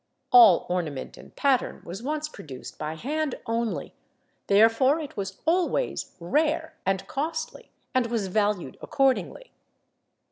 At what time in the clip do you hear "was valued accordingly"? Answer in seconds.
8.07-9.51